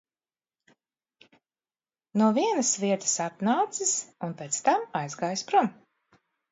No 2.21 2.31
vienas 2.39 2.73
vietas 2.87 3.15
atnācis 3.29 3.95
un 4.29 4.37
pēc 4.43 4.61
tam 4.71 4.93
aizgājis 5.05 5.51
prom. 5.53 5.75